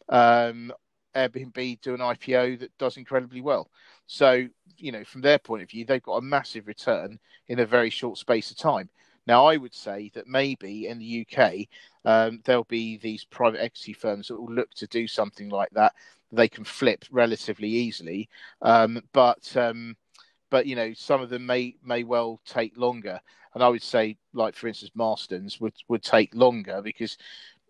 um, 0.10 0.72
Airbnb 1.16 1.82
do 1.82 1.94
an 1.94 2.00
IPO 2.00 2.60
that 2.60 2.78
does 2.78 2.98
incredibly 2.98 3.42
well. 3.42 3.70
So, 4.08 4.48
you 4.78 4.92
know, 4.92 5.04
from 5.04 5.22
their 5.22 5.40
point 5.40 5.64
of 5.64 5.70
view, 5.70 5.86
they've 5.86 6.02
got 6.02 6.18
a 6.18 6.22
massive 6.22 6.68
return 6.68 7.20
in 7.48 7.60
a 7.60 7.66
very 7.66 7.90
short 7.90 8.18
space 8.18 8.52
of 8.52 8.58
time. 8.58 8.90
Now, 9.26 9.46
I 9.46 9.58
would 9.58 9.74
say 9.74 10.12
that 10.16 10.28
maybe 10.28 10.88
in 10.88 11.00
the 11.00 11.26
UK, 11.26 11.68
um, 12.04 12.42
there'll 12.44 12.66
be 12.66 12.98
these 12.98 13.24
private 13.26 13.62
equity 13.62 13.94
firms 13.94 14.28
that 14.28 14.40
will 14.40 14.54
look 14.54 14.72
to 14.76 14.88
do 14.88 15.08
something 15.08 15.50
like 15.50 15.70
that. 15.72 15.94
They 16.32 16.50
can 16.50 16.66
flip 16.66 17.06
relatively 17.12 17.70
easily, 17.70 18.28
um, 18.62 19.02
but 19.14 19.56
um, 19.56 19.96
but 20.54 20.68
you 20.68 20.76
know, 20.76 20.94
some 20.94 21.20
of 21.20 21.32
them 21.32 21.48
may 21.48 21.76
may 21.84 22.04
well 22.04 22.40
take 22.46 22.78
longer. 22.78 23.20
And 23.56 23.64
I 23.64 23.70
would 23.70 23.82
say, 23.82 24.18
like 24.34 24.56
for 24.56 24.68
instance, 24.68 24.92
Marston's 24.94 25.60
would 25.60 25.74
would 25.88 26.04
take 26.04 26.36
longer 26.36 26.80
because 26.84 27.18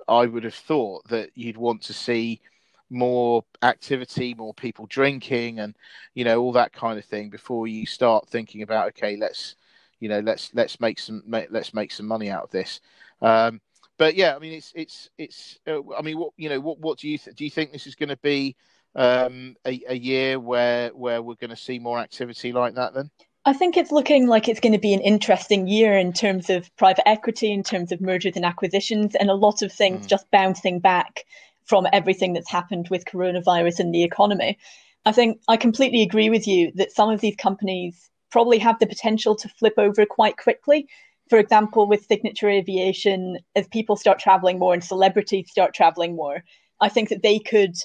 I 0.09 0.25
would 0.25 0.43
have 0.43 0.53
thought 0.53 1.07
that 1.07 1.29
you'd 1.33 1.55
want 1.55 1.81
to 1.83 1.93
see 1.93 2.41
more 2.89 3.45
activity, 3.61 4.33
more 4.33 4.53
people 4.53 4.85
drinking, 4.87 5.59
and 5.59 5.77
you 6.13 6.25
know 6.25 6.41
all 6.41 6.51
that 6.51 6.73
kind 6.73 6.99
of 6.99 7.05
thing 7.05 7.29
before 7.29 7.67
you 7.67 7.85
start 7.85 8.27
thinking 8.27 8.63
about 8.63 8.89
okay, 8.89 9.15
let's 9.15 9.55
you 10.01 10.09
know 10.09 10.19
let's 10.19 10.51
let's 10.53 10.81
make 10.81 10.99
some 10.99 11.23
let's 11.49 11.73
make 11.73 11.89
some 11.93 12.05
money 12.05 12.29
out 12.29 12.43
of 12.43 12.51
this. 12.51 12.81
Um, 13.21 13.61
but 13.97 14.15
yeah, 14.15 14.35
I 14.35 14.39
mean 14.39 14.51
it's 14.51 14.73
it's 14.75 15.09
it's. 15.17 15.57
Uh, 15.65 15.79
I 15.97 16.01
mean, 16.01 16.17
what 16.17 16.33
you 16.35 16.49
know, 16.49 16.59
what 16.59 16.79
what 16.79 16.99
do 16.99 17.07
you 17.07 17.17
th- 17.17 17.37
do? 17.37 17.45
You 17.45 17.49
think 17.49 17.71
this 17.71 17.87
is 17.87 17.95
going 17.95 18.09
to 18.09 18.17
be 18.17 18.57
um, 18.95 19.55
a, 19.65 19.81
a 19.89 19.95
year 19.95 20.39
where 20.39 20.89
where 20.89 21.21
we're 21.21 21.35
going 21.35 21.49
to 21.49 21.55
see 21.55 21.79
more 21.79 21.99
activity 21.99 22.51
like 22.51 22.75
that? 22.75 22.93
Then 22.93 23.09
I 23.45 23.53
think 23.53 23.75
it's 23.75 23.91
looking 23.91 24.27
like 24.27 24.47
it's 24.47 24.59
going 24.59 24.73
to 24.73 24.79
be 24.79 24.93
an 24.93 25.01
interesting 25.01 25.67
year 25.67 25.97
in 25.97 26.13
terms 26.13 26.49
of 26.49 26.73
private 26.77 27.07
equity, 27.07 27.51
in 27.51 27.63
terms 27.63 27.91
of 27.91 27.99
mergers 27.99 28.35
and 28.35 28.45
acquisitions, 28.45 29.15
and 29.15 29.29
a 29.29 29.35
lot 29.35 29.61
of 29.61 29.71
things 29.71 30.05
mm. 30.05 30.09
just 30.09 30.29
bouncing 30.31 30.79
back 30.79 31.25
from 31.65 31.87
everything 31.91 32.33
that's 32.33 32.49
happened 32.49 32.87
with 32.89 33.05
coronavirus 33.05 33.79
and 33.79 33.93
the 33.93 34.03
economy. 34.03 34.57
I 35.05 35.11
think 35.11 35.41
I 35.47 35.57
completely 35.57 36.01
agree 36.01 36.29
with 36.29 36.47
you 36.47 36.71
that 36.75 36.91
some 36.91 37.09
of 37.09 37.19
these 37.19 37.35
companies 37.35 38.09
probably 38.31 38.57
have 38.59 38.79
the 38.79 38.87
potential 38.87 39.35
to 39.35 39.49
flip 39.49 39.73
over 39.77 40.05
quite 40.05 40.37
quickly. 40.37 40.87
For 41.29 41.37
example, 41.37 41.87
with 41.87 42.05
Signature 42.05 42.49
Aviation, 42.49 43.39
as 43.55 43.67
people 43.67 43.95
start 43.95 44.19
traveling 44.19 44.59
more 44.59 44.73
and 44.73 44.83
celebrities 44.83 45.51
start 45.51 45.73
traveling 45.73 46.15
more, 46.15 46.43
I 46.79 46.89
think 46.89 47.09
that 47.09 47.23
they 47.23 47.39
could 47.39 47.75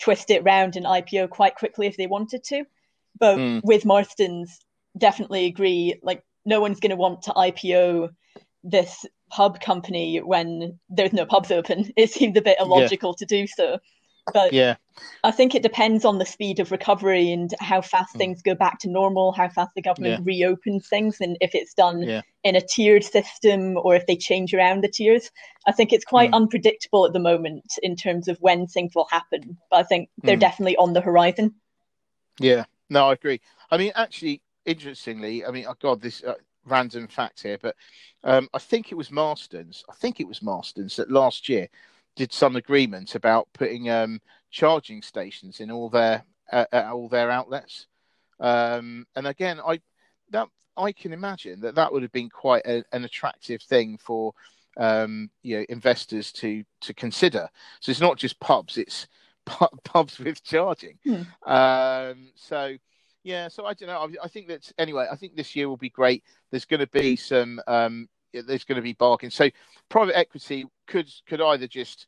twist 0.00 0.30
it 0.30 0.42
round 0.44 0.76
and 0.76 0.86
IPO 0.86 1.30
quite 1.30 1.54
quickly 1.54 1.86
if 1.86 1.96
they 1.96 2.06
wanted 2.06 2.42
to. 2.44 2.64
But 3.18 3.36
mm. 3.36 3.60
with 3.64 3.84
Marston's, 3.84 4.58
definitely 4.96 5.46
agree. 5.46 6.00
Like, 6.02 6.24
no 6.44 6.60
one's 6.60 6.80
going 6.80 6.90
to 6.90 6.96
want 6.96 7.22
to 7.22 7.32
IPO 7.32 8.10
this 8.64 9.04
pub 9.30 9.60
company 9.60 10.18
when 10.18 10.78
there's 10.88 11.12
no 11.12 11.26
pubs 11.26 11.50
open. 11.50 11.92
It 11.96 12.10
seemed 12.10 12.36
a 12.36 12.42
bit 12.42 12.58
illogical 12.60 13.10
yeah. 13.10 13.26
to 13.26 13.26
do 13.26 13.46
so. 13.46 13.78
But 14.32 14.52
yeah, 14.52 14.76
I 15.24 15.30
think 15.30 15.54
it 15.54 15.62
depends 15.62 16.04
on 16.04 16.18
the 16.18 16.26
speed 16.26 16.60
of 16.60 16.70
recovery 16.70 17.32
and 17.32 17.52
how 17.60 17.80
fast 17.80 18.14
mm. 18.14 18.18
things 18.18 18.42
go 18.42 18.54
back 18.54 18.78
to 18.80 18.90
normal, 18.90 19.32
how 19.32 19.48
fast 19.48 19.70
the 19.74 19.82
government 19.82 20.20
yeah. 20.20 20.24
reopens 20.24 20.88
things, 20.88 21.20
and 21.20 21.36
if 21.40 21.54
it's 21.54 21.74
done 21.74 22.02
yeah. 22.02 22.22
in 22.44 22.56
a 22.56 22.60
tiered 22.60 23.04
system 23.04 23.76
or 23.76 23.94
if 23.94 24.06
they 24.06 24.16
change 24.16 24.54
around 24.54 24.82
the 24.82 24.88
tiers. 24.88 25.30
I 25.66 25.72
think 25.72 25.92
it's 25.92 26.04
quite 26.04 26.30
mm. 26.30 26.34
unpredictable 26.34 27.06
at 27.06 27.12
the 27.12 27.18
moment 27.18 27.64
in 27.82 27.96
terms 27.96 28.28
of 28.28 28.38
when 28.40 28.66
things 28.66 28.92
will 28.94 29.08
happen. 29.10 29.56
But 29.70 29.76
I 29.76 29.82
think 29.84 30.08
they're 30.22 30.36
mm. 30.36 30.40
definitely 30.40 30.76
on 30.76 30.92
the 30.92 31.00
horizon. 31.00 31.54
Yeah, 32.38 32.64
no, 32.88 33.08
I 33.08 33.12
agree. 33.12 33.40
I 33.70 33.76
mean, 33.76 33.92
actually, 33.94 34.42
interestingly, 34.64 35.44
I 35.44 35.50
mean, 35.50 35.66
oh 35.68 35.74
God, 35.80 36.00
this 36.00 36.22
uh, 36.24 36.34
random 36.66 37.08
fact 37.08 37.42
here, 37.42 37.58
but 37.60 37.76
um, 38.24 38.48
I 38.54 38.58
think 38.58 38.92
it 38.92 38.96
was 38.96 39.10
Marston's. 39.10 39.84
I 39.88 39.94
think 39.94 40.20
it 40.20 40.28
was 40.28 40.42
Marston's 40.42 40.96
that 40.96 41.10
last 41.10 41.48
year 41.48 41.68
did 42.16 42.32
some 42.32 42.56
agreement 42.56 43.14
about 43.14 43.48
putting 43.52 43.90
um, 43.90 44.20
charging 44.50 45.02
stations 45.02 45.60
in 45.60 45.70
all 45.70 45.88
their 45.88 46.24
uh, 46.52 46.64
all 46.72 47.08
their 47.08 47.30
outlets. 47.30 47.86
Um, 48.40 49.06
and 49.14 49.26
again, 49.26 49.60
I 49.64 49.80
that 50.30 50.48
I 50.76 50.92
can 50.92 51.12
imagine 51.12 51.60
that 51.60 51.74
that 51.74 51.92
would 51.92 52.02
have 52.02 52.12
been 52.12 52.30
quite 52.30 52.66
a, 52.66 52.82
an 52.92 53.04
attractive 53.04 53.62
thing 53.62 53.98
for 53.98 54.32
um, 54.76 55.30
you 55.42 55.58
know 55.58 55.66
investors 55.68 56.32
to 56.32 56.64
to 56.82 56.94
consider. 56.94 57.48
So 57.80 57.90
it's 57.90 58.00
not 58.00 58.18
just 58.18 58.40
pubs; 58.40 58.78
it's 58.78 59.06
pubs 59.84 60.18
with 60.18 60.42
charging. 60.42 60.98
Hmm. 61.04 61.50
Um, 61.50 62.32
so 62.34 62.76
yeah, 63.22 63.48
so 63.48 63.66
I 63.66 63.74
don't 63.74 63.88
know. 63.88 63.98
I, 63.98 64.24
I, 64.24 64.28
think 64.28 64.48
that 64.48 64.72
anyway. 64.78 65.06
I 65.10 65.16
think 65.16 65.36
this 65.36 65.54
year 65.54 65.68
will 65.68 65.76
be 65.76 65.90
great. 65.90 66.24
There's 66.50 66.64
going 66.64 66.80
to 66.80 66.86
be 66.86 67.16
some. 67.16 67.60
Um, 67.66 68.08
there's 68.32 68.64
going 68.64 68.76
to 68.76 68.82
be 68.82 68.92
bargains. 68.92 69.34
So 69.34 69.50
private 69.88 70.16
equity 70.16 70.66
could 70.86 71.10
could 71.26 71.40
either 71.40 71.66
just 71.66 72.06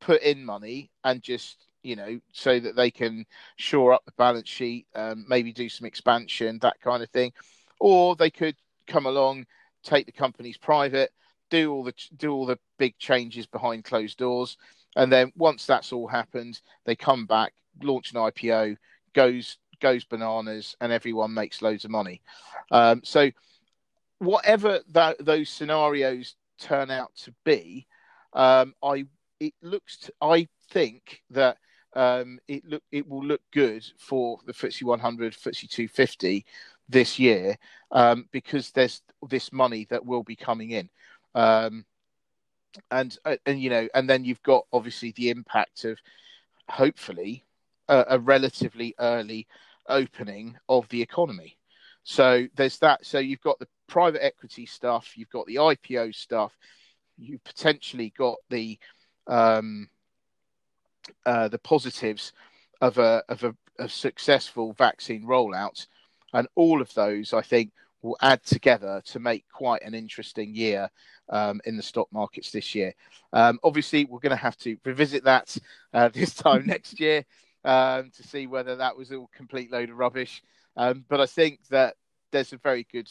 put 0.00 0.22
in 0.22 0.44
money 0.44 0.90
and 1.04 1.22
just 1.22 1.66
you 1.82 1.96
know 1.96 2.18
so 2.32 2.58
that 2.60 2.76
they 2.76 2.90
can 2.90 3.24
shore 3.56 3.92
up 3.92 4.04
the 4.04 4.12
balance 4.18 4.48
sheet, 4.48 4.86
um, 4.94 5.24
maybe 5.28 5.52
do 5.52 5.68
some 5.68 5.86
expansion, 5.86 6.58
that 6.62 6.80
kind 6.80 7.02
of 7.02 7.10
thing, 7.10 7.32
or 7.80 8.16
they 8.16 8.30
could 8.30 8.56
come 8.86 9.06
along, 9.06 9.46
take 9.82 10.06
the 10.06 10.12
companies 10.12 10.58
private, 10.58 11.10
do 11.50 11.72
all 11.72 11.84
the 11.84 11.94
do 12.16 12.32
all 12.32 12.46
the 12.46 12.58
big 12.78 12.98
changes 12.98 13.46
behind 13.46 13.84
closed 13.84 14.18
doors, 14.18 14.56
and 14.96 15.12
then 15.12 15.32
once 15.36 15.66
that's 15.66 15.92
all 15.92 16.06
happened, 16.06 16.60
they 16.84 16.96
come 16.96 17.26
back, 17.26 17.52
launch 17.82 18.12
an 18.12 18.18
IPO, 18.18 18.76
goes 19.14 19.58
goes 19.80 20.04
bananas 20.04 20.76
and 20.80 20.92
everyone 20.92 21.34
makes 21.34 21.62
loads 21.62 21.84
of 21.84 21.90
money. 21.90 22.22
Um, 22.70 23.00
so, 23.04 23.30
whatever 24.18 24.80
that, 24.92 25.24
those 25.24 25.48
scenarios 25.48 26.34
turn 26.58 26.90
out 26.90 27.14
to 27.16 27.34
be, 27.44 27.86
um, 28.32 28.74
I 28.82 29.06
it 29.40 29.54
looks 29.62 30.10
I 30.20 30.48
think 30.70 31.22
that 31.30 31.58
um, 31.94 32.38
it 32.48 32.64
look 32.64 32.82
it 32.92 33.08
will 33.08 33.24
look 33.24 33.42
good 33.52 33.84
for 33.98 34.38
the 34.46 34.52
FTSE 34.52 34.82
100, 34.82 35.32
FTSE 35.34 35.68
250 35.68 36.44
this 36.88 37.18
year 37.18 37.56
um, 37.90 38.28
because 38.32 38.70
there's 38.70 39.02
this 39.28 39.52
money 39.52 39.86
that 39.90 40.04
will 40.04 40.22
be 40.22 40.36
coming 40.36 40.70
in. 40.70 40.88
Um, 41.34 41.84
and 42.90 43.16
uh, 43.24 43.36
and 43.46 43.60
you 43.60 43.70
know, 43.70 43.88
and 43.94 44.08
then 44.08 44.24
you've 44.24 44.42
got 44.42 44.66
obviously 44.72 45.12
the 45.12 45.30
impact 45.30 45.84
of 45.84 45.98
hopefully 46.68 47.44
a, 47.88 48.04
a 48.10 48.18
relatively 48.18 48.94
early 48.98 49.46
opening 49.88 50.56
of 50.68 50.88
the 50.88 51.00
economy. 51.00 51.56
So 52.04 52.46
there's 52.54 52.78
that. 52.78 53.06
So 53.06 53.18
you've 53.18 53.40
got 53.40 53.58
the 53.58 53.68
private 53.86 54.24
equity 54.24 54.66
stuff, 54.66 55.16
you've 55.16 55.30
got 55.30 55.46
the 55.46 55.56
IPO 55.56 56.14
stuff, 56.14 56.56
you've 57.16 57.44
potentially 57.44 58.12
got 58.16 58.36
the 58.50 58.78
um, 59.26 59.88
uh, 61.24 61.48
the 61.48 61.58
positives 61.58 62.32
of 62.80 62.98
a 62.98 63.22
of 63.28 63.44
a, 63.44 63.54
successful 63.88 64.72
vaccine 64.72 65.22
rollout, 65.24 65.86
and 66.32 66.48
all 66.54 66.80
of 66.80 66.92
those, 66.94 67.34
I 67.34 67.42
think, 67.42 67.72
will 68.00 68.16
add 68.22 68.42
together 68.42 69.02
to 69.06 69.18
make 69.18 69.44
quite 69.52 69.82
an 69.82 69.94
interesting 69.94 70.54
year 70.54 70.88
um, 71.28 71.60
in 71.64 71.76
the 71.76 71.82
stock 71.82 72.08
markets 72.12 72.50
this 72.50 72.74
year. 72.74 72.94
Um, 73.32 73.58
obviously, 73.62 74.04
we're 74.04 74.20
going 74.20 74.30
to 74.30 74.36
have 74.36 74.56
to 74.58 74.78
revisit 74.84 75.24
that 75.24 75.56
uh, 75.92 76.08
this 76.14 76.34
time 76.34 76.66
next 76.66 76.98
year 77.00 77.24
um, 77.64 78.10
to 78.16 78.22
see 78.22 78.46
whether 78.46 78.76
that 78.76 78.96
was 78.96 79.12
all 79.12 79.28
complete 79.36 79.70
load 79.70 79.90
of 79.90 79.98
rubbish. 79.98 80.42
Um, 80.76 81.04
but 81.08 81.20
I 81.20 81.26
think 81.26 81.60
that 81.68 81.96
there's 82.32 82.52
a 82.52 82.58
very 82.58 82.86
good. 82.90 83.08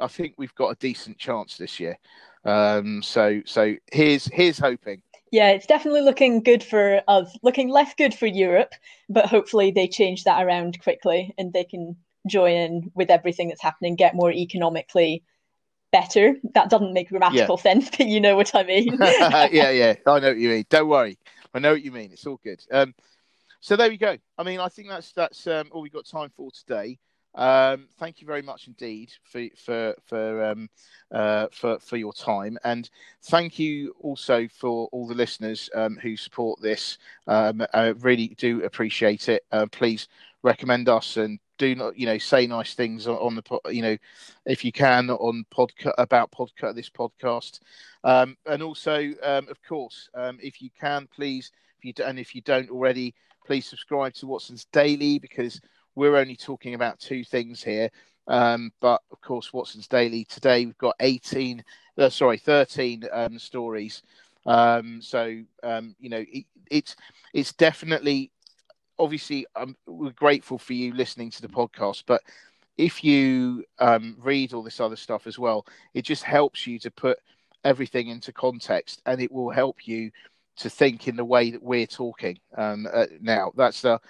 I 0.00 0.06
think 0.06 0.34
we've 0.36 0.54
got 0.54 0.70
a 0.70 0.76
decent 0.76 1.18
chance 1.18 1.56
this 1.56 1.80
year. 1.80 1.98
Um, 2.44 3.02
so 3.02 3.42
so 3.44 3.74
here's 3.92 4.26
here's 4.26 4.58
hoping. 4.58 5.02
Yeah, 5.30 5.50
it's 5.50 5.66
definitely 5.66 6.02
looking 6.02 6.42
good 6.42 6.62
for 6.62 7.02
us. 7.06 7.36
Looking 7.42 7.68
less 7.68 7.94
good 7.94 8.14
for 8.14 8.26
Europe, 8.26 8.72
but 9.08 9.26
hopefully 9.26 9.70
they 9.70 9.86
change 9.86 10.24
that 10.24 10.44
around 10.44 10.80
quickly 10.82 11.34
and 11.38 11.52
they 11.52 11.64
can 11.64 11.96
join 12.26 12.52
in 12.52 12.92
with 12.94 13.10
everything 13.10 13.48
that's 13.48 13.62
happening, 13.62 13.94
get 13.94 14.14
more 14.14 14.32
economically 14.32 15.22
better. 15.92 16.34
That 16.54 16.68
doesn't 16.68 16.92
make 16.92 17.10
grammatical 17.10 17.56
yeah. 17.58 17.62
sense, 17.62 17.90
but 17.96 18.06
you 18.06 18.20
know 18.20 18.36
what 18.36 18.54
I 18.54 18.64
mean. 18.64 18.96
yeah, 19.00 19.70
yeah, 19.70 19.94
I 20.06 20.18
know 20.18 20.28
what 20.28 20.38
you 20.38 20.48
mean. 20.48 20.64
Don't 20.68 20.88
worry, 20.88 21.18
I 21.54 21.58
know 21.60 21.72
what 21.72 21.82
you 21.82 21.92
mean. 21.92 22.10
It's 22.12 22.26
all 22.26 22.40
good. 22.42 22.64
Um, 22.72 22.94
so 23.60 23.76
there 23.76 23.88
we 23.88 23.98
go. 23.98 24.16
I 24.38 24.42
mean, 24.42 24.58
I 24.58 24.68
think 24.68 24.88
that's 24.88 25.12
that's 25.12 25.46
um, 25.46 25.68
all 25.70 25.82
we've 25.82 25.92
got 25.92 26.06
time 26.06 26.30
for 26.34 26.50
today. 26.50 26.98
Um, 27.34 27.88
thank 27.98 28.20
you 28.20 28.26
very 28.26 28.42
much 28.42 28.66
indeed 28.66 29.12
for 29.22 29.46
for 29.56 29.94
for 30.06 30.44
um, 30.44 30.68
uh, 31.12 31.46
for 31.52 31.78
for 31.78 31.96
your 31.96 32.12
time, 32.12 32.58
and 32.64 32.90
thank 33.22 33.58
you 33.58 33.94
also 34.00 34.48
for 34.48 34.88
all 34.92 35.06
the 35.06 35.14
listeners 35.14 35.70
um, 35.74 35.96
who 35.96 36.16
support 36.16 36.60
this. 36.60 36.98
Um, 37.26 37.62
I 37.72 37.88
really 37.88 38.34
do 38.36 38.64
appreciate 38.64 39.28
it. 39.28 39.44
Uh, 39.52 39.66
please 39.70 40.08
recommend 40.42 40.88
us 40.88 41.16
and 41.16 41.38
do 41.58 41.74
not 41.74 41.96
you 41.96 42.06
know 42.06 42.16
say 42.18 42.46
nice 42.46 42.74
things 42.74 43.06
on, 43.06 43.34
the 43.34 43.60
you 43.70 43.82
know 43.82 43.96
if 44.46 44.64
you 44.64 44.72
can 44.72 45.10
on 45.10 45.44
podcast 45.54 45.92
about 45.98 46.32
podcast 46.32 46.74
this 46.74 46.88
podcast 46.88 47.60
um, 48.04 48.36
and 48.46 48.62
also 48.62 49.12
um, 49.22 49.46
of 49.50 49.62
course 49.62 50.08
if 50.40 50.62
you 50.62 50.70
can 50.80 51.06
please 51.14 51.52
if 51.78 51.84
you 51.84 52.04
and 52.04 52.18
if 52.18 52.34
you 52.34 52.40
don't 52.40 52.70
already 52.70 53.14
please 53.44 53.66
subscribe 53.66 54.14
to 54.14 54.26
Watson's 54.26 54.64
Daily 54.72 55.18
because 55.18 55.60
we're 55.94 56.16
only 56.16 56.36
talking 56.36 56.74
about 56.74 56.98
two 56.98 57.24
things 57.24 57.62
here. 57.62 57.90
Um, 58.28 58.72
but 58.80 59.02
of 59.10 59.20
course, 59.20 59.52
Watson's 59.52 59.88
Daily 59.88 60.24
today 60.24 60.66
we've 60.66 60.78
got 60.78 60.94
18, 61.00 61.64
uh, 61.98 62.08
sorry, 62.08 62.38
13 62.38 63.04
um, 63.12 63.38
stories. 63.38 64.02
Um, 64.46 65.00
so 65.02 65.42
um, 65.62 65.94
you 65.98 66.10
know, 66.10 66.24
it, 66.32 66.44
it's 66.70 66.96
it's 67.34 67.52
definitely 67.52 68.30
obviously 68.98 69.46
um, 69.56 69.76
we're 69.86 70.10
grateful 70.10 70.58
for 70.58 70.74
you 70.74 70.94
listening 70.94 71.30
to 71.30 71.42
the 71.42 71.48
podcast, 71.48 72.04
but 72.06 72.22
if 72.76 73.04
you 73.04 73.64
um, 73.78 74.16
read 74.18 74.54
all 74.54 74.62
this 74.62 74.80
other 74.80 74.96
stuff 74.96 75.26
as 75.26 75.38
well, 75.38 75.66
it 75.92 76.02
just 76.02 76.22
helps 76.22 76.66
you 76.66 76.78
to 76.78 76.90
put 76.90 77.18
everything 77.64 78.08
into 78.08 78.32
context, 78.32 79.02
and 79.06 79.20
it 79.20 79.30
will 79.30 79.50
help 79.50 79.86
you 79.86 80.10
to 80.56 80.70
think 80.70 81.08
in 81.08 81.16
the 81.16 81.24
way 81.24 81.50
that 81.50 81.62
we're 81.62 81.86
talking 81.86 82.38
um, 82.56 82.86
uh, 82.92 83.06
now. 83.20 83.52
That's 83.56 83.82
the 83.82 84.00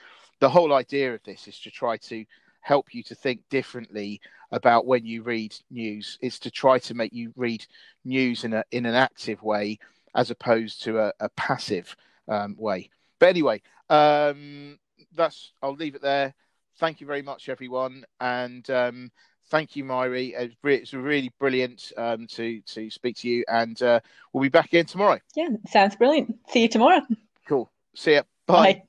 the 0.40 0.49
whole 0.49 0.73
idea 0.75 1.14
of 1.14 1.23
this 1.23 1.47
is 1.47 1.59
to 1.61 1.70
try 1.70 1.97
to 1.99 2.25
help 2.61 2.94
you 2.94 3.02
to 3.02 3.14
think 3.14 3.40
differently 3.49 4.20
about 4.52 4.87
when 4.87 5.06
you 5.06 5.23
read 5.23 5.54
news. 5.70 6.18
It's 6.20 6.38
to 6.40 6.50
try 6.50 6.78
to 6.80 6.94
make 6.94 7.12
you 7.12 7.32
read 7.37 7.64
news 8.04 8.44
in 8.44 8.52
a 8.52 8.64
in 8.70 8.87
an 8.87 8.94
active 8.94 9.42
way 9.42 9.78
as 10.14 10.30
opposed 10.30 10.82
to 10.82 10.99
a, 10.99 11.12
a 11.20 11.28
passive 11.30 11.94
um, 12.28 12.56
way. 12.59 12.90
But 13.18 13.28
anyway, 13.28 13.62
um, 13.88 14.78
that's 15.14 15.52
I'll 15.62 15.75
leave 15.75 15.94
it 15.94 16.02
there. 16.02 16.35
Thank 16.78 17.00
you 17.00 17.06
very 17.06 17.23
much, 17.23 17.49
everyone, 17.49 18.04
and 18.20 18.68
um, 18.70 19.12
thank 19.50 19.76
you, 19.76 19.85
Myri. 19.85 20.32
It's 20.64 20.94
really 20.94 21.30
brilliant 21.38 21.92
um, 21.97 22.26
to 22.28 22.61
to 22.61 22.90
speak 22.90 23.16
to 23.18 23.28
you, 23.28 23.44
and 23.49 23.80
uh, 23.82 24.00
we'll 24.32 24.42
be 24.42 24.49
back 24.49 24.66
again 24.66 24.87
tomorrow. 24.87 25.18
Yeah, 25.37 25.49
sounds 25.68 25.97
brilliant. 25.97 26.38
See 26.49 26.62
you 26.62 26.68
tomorrow. 26.68 27.02
Cool. 27.47 27.70
See 27.94 28.14
ya. 28.14 28.23
Bye. 28.47 28.75
Bye. 28.75 28.82